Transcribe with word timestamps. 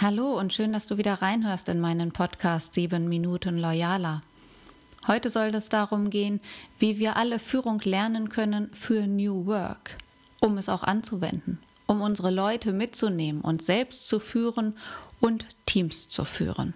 Hallo 0.00 0.36
und 0.36 0.52
schön, 0.52 0.72
dass 0.72 0.88
du 0.88 0.98
wieder 0.98 1.22
reinhörst 1.22 1.68
in 1.68 1.78
meinen 1.78 2.10
Podcast 2.10 2.74
7 2.74 3.08
Minuten 3.08 3.56
Loyaler. 3.56 4.24
Heute 5.06 5.30
soll 5.30 5.54
es 5.54 5.68
darum 5.68 6.10
gehen, 6.10 6.40
wie 6.80 6.98
wir 6.98 7.16
alle 7.16 7.38
Führung 7.38 7.78
lernen 7.78 8.28
können 8.28 8.74
für 8.74 9.06
New 9.06 9.46
Work, 9.46 9.96
um 10.40 10.58
es 10.58 10.68
auch 10.68 10.82
anzuwenden, 10.82 11.60
um 11.86 12.00
unsere 12.00 12.32
Leute 12.32 12.72
mitzunehmen 12.72 13.40
und 13.40 13.62
selbst 13.62 14.08
zu 14.08 14.18
führen 14.18 14.76
und 15.20 15.46
Teams 15.64 16.08
zu 16.08 16.24
führen. 16.24 16.74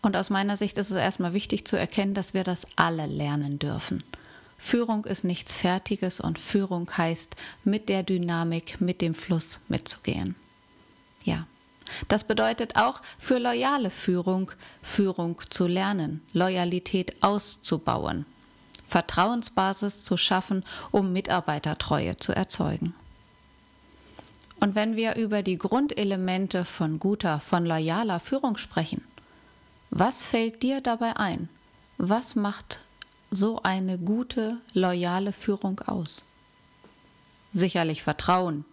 Und 0.00 0.16
aus 0.16 0.30
meiner 0.30 0.56
Sicht 0.56 0.78
ist 0.78 0.90
es 0.90 0.96
erstmal 0.96 1.34
wichtig 1.34 1.66
zu 1.66 1.76
erkennen, 1.76 2.14
dass 2.14 2.32
wir 2.32 2.44
das 2.44 2.62
alle 2.76 3.04
lernen 3.04 3.58
dürfen. 3.58 4.02
Führung 4.56 5.04
ist 5.04 5.24
nichts 5.24 5.54
Fertiges 5.54 6.18
und 6.18 6.38
Führung 6.38 6.90
heißt, 6.96 7.36
mit 7.62 7.90
der 7.90 8.04
Dynamik, 8.04 8.80
mit 8.80 9.02
dem 9.02 9.12
Fluss 9.14 9.60
mitzugehen. 9.68 10.34
Ja, 11.24 11.46
das 12.08 12.24
bedeutet 12.24 12.76
auch 12.76 13.02
für 13.18 13.38
loyale 13.38 13.90
Führung, 13.90 14.52
Führung 14.82 15.40
zu 15.50 15.66
lernen, 15.66 16.22
Loyalität 16.32 17.22
auszubauen, 17.22 18.26
Vertrauensbasis 18.88 20.02
zu 20.04 20.16
schaffen, 20.16 20.64
um 20.90 21.12
Mitarbeitertreue 21.12 22.16
zu 22.16 22.32
erzeugen. 22.32 22.94
Und 24.60 24.74
wenn 24.74 24.96
wir 24.96 25.16
über 25.16 25.42
die 25.42 25.58
Grundelemente 25.58 26.64
von 26.64 26.98
guter, 26.98 27.40
von 27.40 27.66
loyaler 27.66 28.20
Führung 28.20 28.56
sprechen, 28.56 29.04
was 29.90 30.22
fällt 30.22 30.62
dir 30.62 30.80
dabei 30.80 31.16
ein? 31.16 31.48
Was 31.98 32.34
macht 32.34 32.80
so 33.30 33.62
eine 33.62 33.98
gute, 33.98 34.58
loyale 34.72 35.32
Führung 35.32 35.80
aus? 35.80 36.22
Sicherlich 37.52 38.02
Vertrauen, 38.02 38.64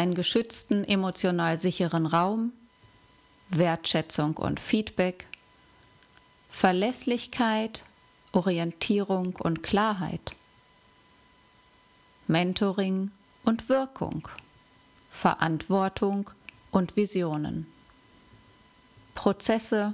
einen 0.00 0.14
geschützten, 0.14 0.82
emotional 0.84 1.58
sicheren 1.58 2.06
Raum, 2.06 2.52
Wertschätzung 3.50 4.38
und 4.38 4.58
Feedback, 4.58 5.26
Verlässlichkeit, 6.48 7.84
Orientierung 8.32 9.36
und 9.36 9.62
Klarheit, 9.62 10.34
Mentoring 12.28 13.10
und 13.44 13.68
Wirkung, 13.68 14.26
Verantwortung 15.10 16.30
und 16.70 16.96
Visionen, 16.96 17.66
Prozesse, 19.14 19.92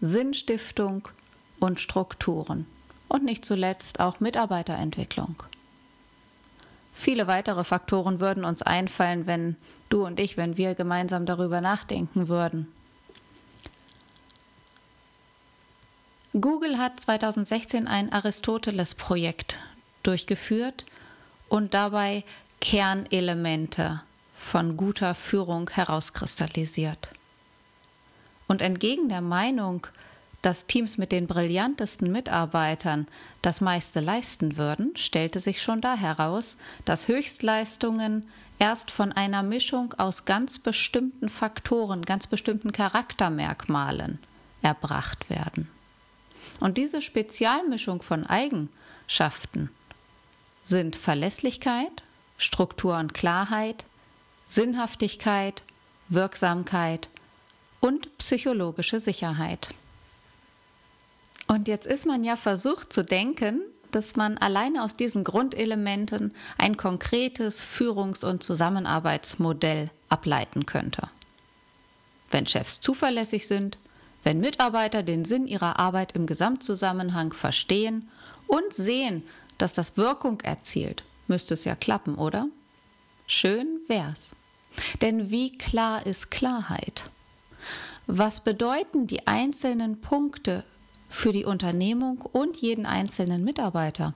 Sinnstiftung 0.00 1.08
und 1.60 1.78
Strukturen 1.78 2.64
und 3.08 3.22
nicht 3.22 3.44
zuletzt 3.44 4.00
auch 4.00 4.18
Mitarbeiterentwicklung. 4.18 5.42
Viele 6.92 7.26
weitere 7.26 7.64
Faktoren 7.64 8.20
würden 8.20 8.44
uns 8.44 8.62
einfallen, 8.62 9.26
wenn 9.26 9.56
du 9.88 10.06
und 10.06 10.20
ich, 10.20 10.36
wenn 10.36 10.56
wir 10.56 10.74
gemeinsam 10.74 11.26
darüber 11.26 11.60
nachdenken 11.60 12.28
würden. 12.28 12.68
Google 16.32 16.78
hat 16.78 16.98
2016 16.98 17.86
ein 17.86 18.12
Aristoteles-Projekt 18.12 19.58
durchgeführt 20.02 20.86
und 21.48 21.74
dabei 21.74 22.24
Kernelemente 22.60 24.02
von 24.34 24.76
guter 24.76 25.14
Führung 25.14 25.68
herauskristallisiert. 25.68 27.10
Und 28.48 28.62
entgegen 28.62 29.08
der 29.08 29.20
Meinung, 29.20 29.86
dass 30.42 30.66
Teams 30.66 30.98
mit 30.98 31.12
den 31.12 31.28
brillantesten 31.28 32.10
Mitarbeitern 32.10 33.06
das 33.40 33.60
meiste 33.60 34.00
leisten 34.00 34.56
würden, 34.56 34.96
stellte 34.96 35.40
sich 35.40 35.62
schon 35.62 35.80
da 35.80 35.94
heraus, 35.94 36.56
dass 36.84 37.08
Höchstleistungen 37.08 38.28
erst 38.58 38.90
von 38.90 39.12
einer 39.12 39.42
Mischung 39.42 39.94
aus 39.94 40.24
ganz 40.24 40.58
bestimmten 40.58 41.28
Faktoren, 41.28 42.02
ganz 42.02 42.26
bestimmten 42.26 42.72
Charaktermerkmalen 42.72 44.18
erbracht 44.62 45.30
werden. 45.30 45.68
Und 46.60 46.76
diese 46.76 47.02
Spezialmischung 47.02 48.02
von 48.02 48.26
Eigenschaften 48.26 49.70
sind 50.62 50.96
Verlässlichkeit, 50.96 52.02
Struktur 52.36 52.98
und 52.98 53.14
Klarheit, 53.14 53.84
Sinnhaftigkeit, 54.46 55.62
Wirksamkeit 56.08 57.08
und 57.80 58.16
psychologische 58.18 59.00
Sicherheit. 59.00 59.74
Und 61.52 61.68
jetzt 61.68 61.86
ist 61.86 62.06
man 62.06 62.24
ja 62.24 62.36
versucht 62.36 62.94
zu 62.94 63.04
denken, 63.04 63.60
dass 63.90 64.16
man 64.16 64.38
alleine 64.38 64.82
aus 64.82 64.96
diesen 64.96 65.22
Grundelementen 65.22 66.32
ein 66.56 66.78
konkretes 66.78 67.62
Führungs- 67.62 68.24
und 68.24 68.42
Zusammenarbeitsmodell 68.42 69.90
ableiten 70.08 70.64
könnte. 70.64 71.10
Wenn 72.30 72.46
Chefs 72.46 72.80
zuverlässig 72.80 73.48
sind, 73.48 73.76
wenn 74.24 74.40
Mitarbeiter 74.40 75.02
den 75.02 75.26
Sinn 75.26 75.46
ihrer 75.46 75.78
Arbeit 75.78 76.12
im 76.12 76.24
Gesamtzusammenhang 76.24 77.34
verstehen 77.34 78.08
und 78.46 78.72
sehen, 78.72 79.22
dass 79.58 79.74
das 79.74 79.98
Wirkung 79.98 80.40
erzielt, 80.40 81.04
müsste 81.26 81.52
es 81.52 81.66
ja 81.66 81.74
klappen, 81.74 82.14
oder? 82.14 82.48
Schön 83.26 83.80
wär's. 83.88 84.34
Denn 85.02 85.30
wie 85.30 85.52
klar 85.58 86.06
ist 86.06 86.30
Klarheit? 86.30 87.10
Was 88.06 88.40
bedeuten 88.40 89.06
die 89.06 89.26
einzelnen 89.26 90.00
Punkte 90.00 90.64
für 91.12 91.32
die 91.32 91.44
Unternehmung 91.44 92.22
und 92.32 92.56
jeden 92.56 92.86
einzelnen 92.86 93.44
Mitarbeiter. 93.44 94.14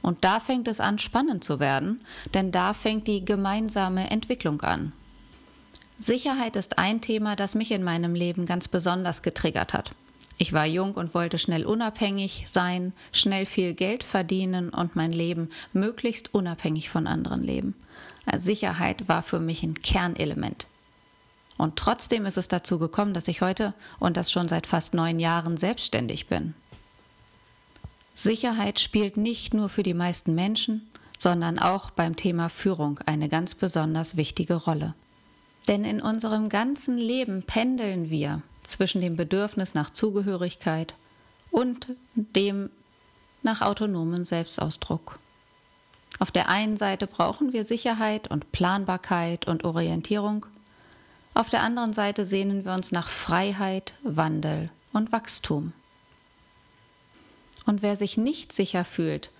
Und 0.00 0.24
da 0.24 0.40
fängt 0.40 0.68
es 0.68 0.80
an, 0.80 0.98
spannend 0.98 1.44
zu 1.44 1.60
werden, 1.60 2.00
denn 2.34 2.50
da 2.50 2.74
fängt 2.74 3.06
die 3.06 3.24
gemeinsame 3.24 4.10
Entwicklung 4.10 4.60
an. 4.62 4.92
Sicherheit 5.98 6.56
ist 6.56 6.78
ein 6.78 7.00
Thema, 7.00 7.36
das 7.36 7.54
mich 7.54 7.70
in 7.70 7.84
meinem 7.84 8.14
Leben 8.14 8.46
ganz 8.46 8.66
besonders 8.66 9.22
getriggert 9.22 9.72
hat. 9.72 9.92
Ich 10.38 10.52
war 10.52 10.66
jung 10.66 10.94
und 10.94 11.14
wollte 11.14 11.38
schnell 11.38 11.64
unabhängig 11.64 12.46
sein, 12.48 12.92
schnell 13.12 13.46
viel 13.46 13.74
Geld 13.74 14.02
verdienen 14.02 14.70
und 14.70 14.96
mein 14.96 15.12
Leben 15.12 15.50
möglichst 15.72 16.34
unabhängig 16.34 16.90
von 16.90 17.06
anderen 17.06 17.42
leben. 17.42 17.74
Sicherheit 18.34 19.08
war 19.08 19.22
für 19.22 19.38
mich 19.38 19.62
ein 19.62 19.74
Kernelement. 19.74 20.66
Und 21.62 21.76
trotzdem 21.76 22.26
ist 22.26 22.38
es 22.38 22.48
dazu 22.48 22.80
gekommen, 22.80 23.14
dass 23.14 23.28
ich 23.28 23.40
heute 23.40 23.72
und 24.00 24.16
das 24.16 24.32
schon 24.32 24.48
seit 24.48 24.66
fast 24.66 24.94
neun 24.94 25.20
Jahren 25.20 25.56
selbstständig 25.56 26.26
bin. 26.26 26.54
Sicherheit 28.14 28.80
spielt 28.80 29.16
nicht 29.16 29.54
nur 29.54 29.68
für 29.68 29.84
die 29.84 29.94
meisten 29.94 30.34
Menschen, 30.34 30.90
sondern 31.18 31.60
auch 31.60 31.92
beim 31.92 32.16
Thema 32.16 32.48
Führung 32.48 32.98
eine 33.06 33.28
ganz 33.28 33.54
besonders 33.54 34.16
wichtige 34.16 34.56
Rolle. 34.56 34.94
Denn 35.68 35.84
in 35.84 36.02
unserem 36.02 36.48
ganzen 36.48 36.98
Leben 36.98 37.44
pendeln 37.44 38.10
wir 38.10 38.42
zwischen 38.64 39.00
dem 39.00 39.14
Bedürfnis 39.14 39.72
nach 39.72 39.90
Zugehörigkeit 39.90 40.94
und 41.52 41.86
dem 42.16 42.70
nach 43.44 43.60
autonomen 43.60 44.24
Selbstausdruck. 44.24 45.20
Auf 46.18 46.32
der 46.32 46.48
einen 46.48 46.76
Seite 46.76 47.06
brauchen 47.06 47.52
wir 47.52 47.62
Sicherheit 47.62 48.28
und 48.28 48.50
Planbarkeit 48.50 49.46
und 49.46 49.62
Orientierung, 49.62 50.46
auf 51.34 51.48
der 51.48 51.62
anderen 51.62 51.92
Seite 51.94 52.24
sehnen 52.24 52.64
wir 52.64 52.72
uns 52.72 52.92
nach 52.92 53.08
Freiheit, 53.08 53.94
Wandel 54.02 54.70
und 54.92 55.12
Wachstum. 55.12 55.72
Und 57.64 57.82
wer 57.82 57.96
sich 57.96 58.16
nicht 58.16 58.52
sicher 58.52 58.84
fühlt, 58.84 59.30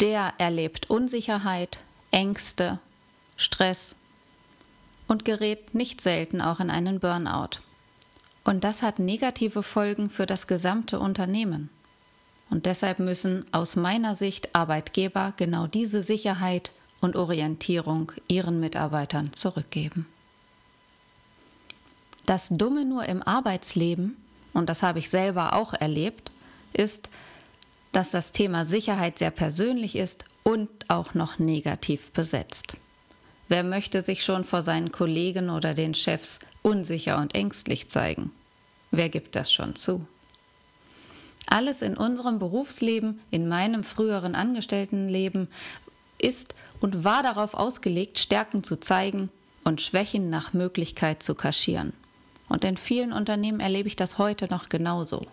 der 0.00 0.34
erlebt 0.38 0.90
Unsicherheit, 0.90 1.78
Ängste, 2.10 2.78
Stress 3.36 3.94
und 5.06 5.24
gerät 5.24 5.74
nicht 5.74 6.00
selten 6.00 6.40
auch 6.40 6.60
in 6.60 6.70
einen 6.70 7.00
Burnout. 7.00 7.60
Und 8.44 8.64
das 8.64 8.82
hat 8.82 8.98
negative 8.98 9.62
Folgen 9.62 10.10
für 10.10 10.26
das 10.26 10.46
gesamte 10.46 10.98
Unternehmen. 10.98 11.68
Und 12.50 12.66
deshalb 12.66 12.98
müssen 12.98 13.44
aus 13.52 13.76
meiner 13.76 14.14
Sicht 14.14 14.54
Arbeitgeber 14.54 15.34
genau 15.36 15.66
diese 15.66 16.02
Sicherheit 16.02 16.72
und 17.00 17.14
Orientierung 17.14 18.12
ihren 18.26 18.58
Mitarbeitern 18.58 19.32
zurückgeben. 19.34 20.06
Das 22.28 22.48
Dumme 22.50 22.84
nur 22.84 23.06
im 23.06 23.22
Arbeitsleben, 23.22 24.14
und 24.52 24.68
das 24.68 24.82
habe 24.82 24.98
ich 24.98 25.08
selber 25.08 25.54
auch 25.54 25.72
erlebt, 25.72 26.30
ist, 26.74 27.08
dass 27.92 28.10
das 28.10 28.32
Thema 28.32 28.66
Sicherheit 28.66 29.16
sehr 29.16 29.30
persönlich 29.30 29.96
ist 29.96 30.26
und 30.42 30.68
auch 30.88 31.14
noch 31.14 31.38
negativ 31.38 32.12
besetzt. 32.12 32.76
Wer 33.48 33.64
möchte 33.64 34.02
sich 34.02 34.24
schon 34.24 34.44
vor 34.44 34.60
seinen 34.60 34.92
Kollegen 34.92 35.48
oder 35.48 35.72
den 35.72 35.94
Chefs 35.94 36.38
unsicher 36.60 37.16
und 37.16 37.34
ängstlich 37.34 37.88
zeigen? 37.88 38.30
Wer 38.90 39.08
gibt 39.08 39.34
das 39.34 39.50
schon 39.50 39.74
zu? 39.74 40.06
Alles 41.46 41.80
in 41.80 41.96
unserem 41.96 42.38
Berufsleben, 42.38 43.20
in 43.30 43.48
meinem 43.48 43.84
früheren 43.84 44.34
Angestelltenleben 44.34 45.48
ist 46.18 46.54
und 46.80 47.04
war 47.04 47.22
darauf 47.22 47.54
ausgelegt, 47.54 48.18
Stärken 48.18 48.62
zu 48.62 48.76
zeigen 48.76 49.30
und 49.64 49.80
Schwächen 49.80 50.28
nach 50.28 50.52
Möglichkeit 50.52 51.22
zu 51.22 51.34
kaschieren. 51.34 51.94
Und 52.48 52.64
in 52.64 52.76
vielen 52.76 53.12
Unternehmen 53.12 53.60
erlebe 53.60 53.88
ich 53.88 53.96
das 53.96 54.18
heute 54.18 54.46
noch 54.48 54.68
genauso. 54.68 55.26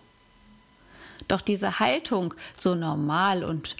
Doch 1.28 1.40
diese 1.40 1.80
Haltung, 1.80 2.34
so 2.54 2.74
normal 2.74 3.42
und 3.42 3.76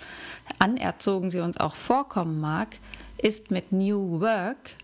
anerzogen 0.59 1.31
sie 1.31 1.41
uns 1.41 1.59
auch 1.59 1.75
vorkommen 1.75 2.41
mag, 2.41 2.79
ist 3.19 3.51
mit 3.51 3.73
New 3.73 4.21
Work 4.21 4.77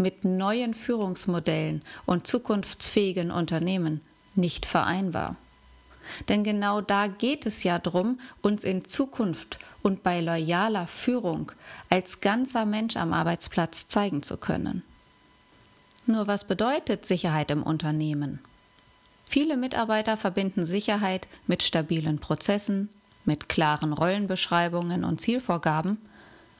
mit 0.00 0.24
neuen 0.24 0.74
Führungsmodellen 0.74 1.82
und 2.06 2.26
zukunftsfähigen 2.26 3.30
Unternehmen 3.30 4.00
nicht 4.34 4.66
vereinbar. 4.66 5.36
Denn 6.28 6.42
genau 6.42 6.80
da 6.80 7.06
geht 7.06 7.46
es 7.46 7.62
ja 7.62 7.78
drum, 7.78 8.18
uns 8.40 8.64
in 8.64 8.84
Zukunft 8.84 9.58
und 9.82 10.02
bei 10.02 10.20
loyaler 10.20 10.88
Führung 10.88 11.52
als 11.88 12.20
ganzer 12.20 12.64
Mensch 12.64 12.96
am 12.96 13.12
Arbeitsplatz 13.12 13.86
zeigen 13.86 14.22
zu 14.22 14.36
können. 14.36 14.82
Nur 16.06 16.26
was 16.26 16.44
bedeutet 16.44 17.06
Sicherheit 17.06 17.50
im 17.50 17.62
Unternehmen? 17.62 18.40
Viele 19.26 19.56
Mitarbeiter 19.56 20.16
verbinden 20.16 20.66
Sicherheit 20.66 21.28
mit 21.46 21.62
stabilen 21.62 22.18
Prozessen, 22.18 22.88
mit 23.24 23.48
klaren 23.48 23.92
Rollenbeschreibungen 23.92 25.04
und 25.04 25.20
Zielvorgaben, 25.20 25.98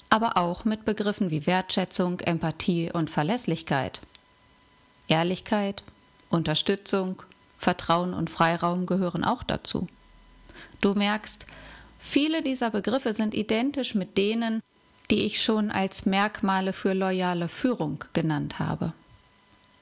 aber 0.09 0.37
auch 0.37 0.65
mit 0.65 0.85
Begriffen 0.85 1.31
wie 1.31 1.47
Wertschätzung, 1.47 2.21
Empathie 2.21 2.91
und 2.93 3.11
Verlässlichkeit. 3.11 4.01
Ehrlichkeit, 5.09 5.83
Unterstützung, 6.29 7.23
Vertrauen 7.59 8.15
und 8.15 8.31
Freiraum 8.31 8.87
gehören 8.87 9.25
auch 9.25 9.43
dazu. 9.43 9.89
Du 10.81 10.95
merkst, 10.95 11.47
viele 11.99 12.43
dieser 12.43 12.71
Begriffe 12.71 13.15
sind 13.15 13.35
identisch 13.35 13.95
mit 13.95 14.17
denen, 14.17 14.63
die 15.11 15.23
ich 15.23 15.43
schon 15.43 15.71
als 15.71 16.07
Merkmale 16.07 16.73
für 16.73 16.93
loyale 16.93 17.49
Führung 17.49 18.05
genannt 18.13 18.59
habe. 18.59 18.93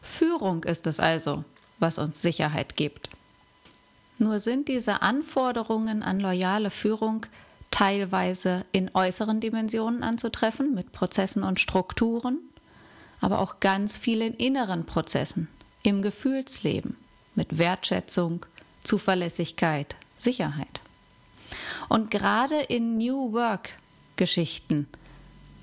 Führung 0.02 0.64
ist 0.64 0.86
es 0.86 1.00
also, 1.00 1.44
was 1.78 1.98
uns 1.98 2.20
Sicherheit 2.22 2.76
gibt. 2.76 3.10
Nur 4.18 4.40
sind 4.40 4.68
diese 4.68 5.02
Anforderungen 5.02 6.02
an 6.02 6.18
loyale 6.18 6.70
Führung 6.70 7.26
teilweise 7.70 8.64
in 8.72 8.90
äußeren 8.94 9.40
Dimensionen 9.40 10.02
anzutreffen, 10.02 10.74
mit 10.74 10.92
Prozessen 10.92 11.42
und 11.42 11.60
Strukturen, 11.60 12.38
aber 13.20 13.40
auch 13.40 13.60
ganz 13.60 13.96
viel 13.96 14.22
in 14.22 14.34
inneren 14.34 14.86
Prozessen, 14.86 15.48
im 15.82 16.02
Gefühlsleben, 16.02 16.96
mit 17.34 17.58
Wertschätzung, 17.58 18.46
Zuverlässigkeit, 18.82 19.96
Sicherheit. 20.16 20.80
Und 21.88 22.10
gerade 22.10 22.60
in 22.60 22.98
New 22.98 23.32
Work 23.32 23.70
Geschichten 24.16 24.88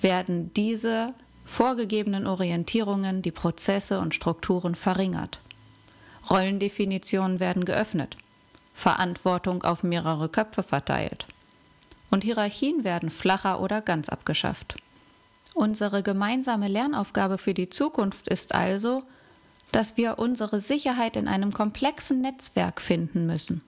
werden 0.02 0.54
diese 0.54 1.14
vorgegebenen 1.46 2.28
Orientierungen, 2.28 3.22
die 3.22 3.32
Prozesse 3.32 4.00
und 4.00 4.16
Strukturen 4.16 4.76
verringert. 4.76 5.40
Rollendefinitionen 6.30 7.40
werden 7.40 7.66
geöffnet, 7.66 8.18
Verantwortung 8.74 9.64
auf 9.64 9.84
mehrere 9.84 10.28
Köpfe 10.28 10.64
verteilt. 10.64 11.28
Und 12.10 12.24
Hierarchien 12.24 12.84
werden 12.84 13.10
flacher 13.10 13.62
oder 13.62 13.82
ganz 13.82 14.10
abgeschafft. 14.10 14.76
Unsere 15.54 16.04
gemeinsame 16.04 16.68
Lernaufgabe 16.68 17.38
für 17.38 17.54
die 17.54 17.70
Zukunft 17.70 18.28
ist 18.28 18.54
also, 18.54 19.04
dass 19.72 19.98
wir 19.98 20.20
unsere 20.20 20.60
Sicherheit 20.60 21.16
in 21.16 21.28
einem 21.28 21.52
komplexen 21.52 22.22
Netzwerk 22.22 22.82
finden 22.82 23.26
müssen, 23.26 23.62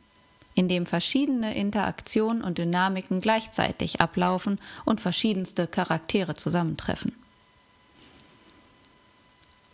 in 0.55 0.67
dem 0.67 0.85
verschiedene 0.85 1.55
Interaktionen 1.55 2.43
und 2.43 2.57
Dynamiken 2.57 3.21
gleichzeitig 3.21 4.01
ablaufen 4.01 4.59
und 4.85 5.01
verschiedenste 5.01 5.67
Charaktere 5.67 6.33
zusammentreffen. 6.33 7.13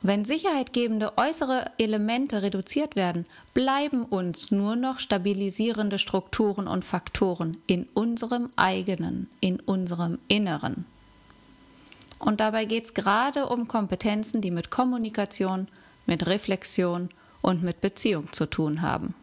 Wenn 0.05 0.25
sicherheitgebende 0.25 1.17
äußere 1.17 1.71
Elemente 1.77 2.41
reduziert 2.41 2.97
werden, 2.97 3.25
bleiben 3.53 4.03
uns 4.03 4.51
nur 4.51 4.75
noch 4.75 4.99
stabilisierende 4.99 5.97
Strukturen 5.97 6.67
und 6.67 6.83
Faktoren 6.83 7.55
in 7.67 7.87
unserem 7.93 8.49
eigenen, 8.57 9.29
in 9.39 9.61
unserem 9.61 10.19
Inneren. 10.27 10.83
Und 12.19 12.41
dabei 12.41 12.65
geht 12.65 12.83
es 12.83 12.93
gerade 12.93 13.45
um 13.47 13.69
Kompetenzen, 13.69 14.41
die 14.41 14.51
mit 14.51 14.69
Kommunikation, 14.69 15.69
mit 16.05 16.27
Reflexion 16.27 17.07
und 17.41 17.63
mit 17.63 17.79
Beziehung 17.79 18.31
zu 18.33 18.45
tun 18.45 18.81
haben. 18.81 19.15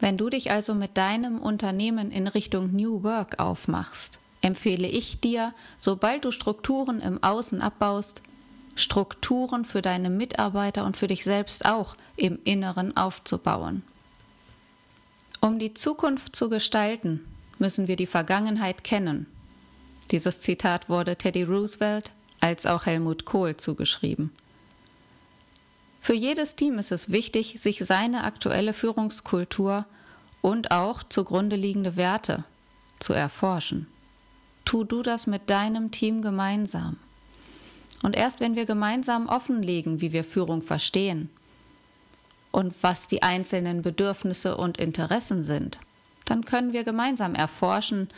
Wenn 0.00 0.16
du 0.16 0.30
dich 0.30 0.50
also 0.50 0.72
mit 0.72 0.96
deinem 0.96 1.38
Unternehmen 1.38 2.10
in 2.10 2.28
Richtung 2.28 2.74
New 2.74 3.02
Work 3.02 3.38
aufmachst, 3.38 4.20
empfehle 4.40 4.88
ich 4.88 5.20
dir, 5.20 5.52
sobald 5.76 6.24
du 6.24 6.30
Strukturen 6.30 7.00
im 7.00 7.22
Außen 7.22 7.60
abbaust, 7.60 8.22
Strukturen 8.80 9.64
für 9.64 9.82
deine 9.82 10.10
Mitarbeiter 10.10 10.84
und 10.84 10.96
für 10.96 11.06
dich 11.06 11.24
selbst 11.24 11.66
auch 11.66 11.96
im 12.16 12.38
Inneren 12.44 12.96
aufzubauen. 12.96 13.82
Um 15.40 15.58
die 15.58 15.74
Zukunft 15.74 16.34
zu 16.34 16.48
gestalten, 16.48 17.24
müssen 17.58 17.88
wir 17.88 17.96
die 17.96 18.06
Vergangenheit 18.06 18.84
kennen. 18.84 19.26
Dieses 20.10 20.40
Zitat 20.40 20.88
wurde 20.88 21.16
Teddy 21.16 21.42
Roosevelt 21.42 22.12
als 22.40 22.66
auch 22.66 22.86
Helmut 22.86 23.24
Kohl 23.24 23.56
zugeschrieben. 23.56 24.30
Für 26.00 26.14
jedes 26.14 26.56
Team 26.56 26.78
ist 26.78 26.92
es 26.92 27.10
wichtig, 27.10 27.60
sich 27.60 27.84
seine 27.84 28.24
aktuelle 28.24 28.72
Führungskultur 28.72 29.84
und 30.40 30.70
auch 30.70 31.02
zugrunde 31.02 31.56
liegende 31.56 31.96
Werte 31.96 32.44
zu 33.00 33.12
erforschen. 33.12 33.86
Tu 34.64 34.84
du 34.84 35.02
das 35.02 35.26
mit 35.26 35.50
deinem 35.50 35.90
Team 35.90 36.22
gemeinsam. 36.22 36.96
Und 38.02 38.16
erst 38.16 38.40
wenn 38.40 38.56
wir 38.56 38.66
gemeinsam 38.66 39.26
offenlegen, 39.26 40.00
wie 40.00 40.12
wir 40.12 40.24
Führung 40.24 40.62
verstehen 40.62 41.30
und 42.52 42.74
was 42.80 43.08
die 43.08 43.22
einzelnen 43.22 43.82
Bedürfnisse 43.82 44.56
und 44.56 44.78
Interessen 44.78 45.42
sind, 45.42 45.80
dann 46.24 46.44
können 46.44 46.72
wir 46.72 46.84
gemeinsam 46.84 47.34
erforschen, 47.34 48.08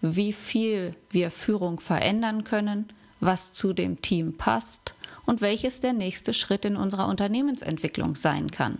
wie 0.00 0.32
viel 0.32 0.94
wir 1.10 1.30
Führung 1.30 1.80
verändern 1.80 2.44
können, 2.44 2.88
was 3.20 3.52
zu 3.52 3.72
dem 3.72 4.00
Team 4.00 4.36
passt 4.36 4.94
und 5.26 5.40
welches 5.40 5.80
der 5.80 5.92
nächste 5.92 6.32
Schritt 6.32 6.64
in 6.64 6.76
unserer 6.76 7.08
Unternehmensentwicklung 7.08 8.14
sein 8.14 8.50
kann. 8.50 8.78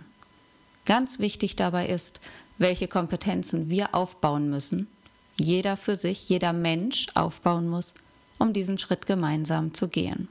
Ganz 0.85 1.19
wichtig 1.19 1.55
dabei 1.55 1.87
ist, 1.87 2.19
welche 2.57 2.87
Kompetenzen 2.87 3.69
wir 3.69 3.93
aufbauen 3.93 4.49
müssen, 4.49 4.87
jeder 5.35 5.77
für 5.77 5.95
sich, 5.95 6.27
jeder 6.27 6.53
Mensch 6.53 7.07
aufbauen 7.13 7.69
muss, 7.69 7.93
um 8.37 8.53
diesen 8.53 8.77
Schritt 8.77 9.05
gemeinsam 9.05 9.73
zu 9.73 9.87
gehen. 9.87 10.27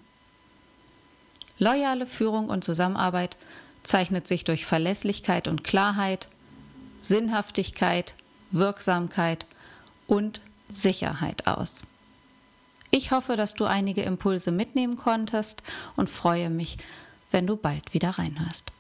Loyale 1.58 2.06
Führung 2.06 2.48
und 2.48 2.64
Zusammenarbeit 2.64 3.36
zeichnet 3.82 4.28
sich 4.28 4.44
durch 4.44 4.66
Verlässlichkeit 4.66 5.48
und 5.48 5.64
Klarheit, 5.64 6.28
Sinnhaftigkeit, 7.00 8.14
Wirksamkeit 8.50 9.46
und 10.06 10.40
Sicherheit 10.70 11.46
aus. 11.46 11.82
Ich 12.90 13.10
hoffe, 13.10 13.36
dass 13.36 13.54
du 13.54 13.64
einige 13.64 14.02
Impulse 14.02 14.50
mitnehmen 14.50 14.96
konntest 14.96 15.62
und 15.96 16.08
freue 16.08 16.50
mich, 16.50 16.78
wenn 17.30 17.46
du 17.46 17.56
bald 17.56 17.92
wieder 17.92 18.10
reinhörst. 18.10 18.72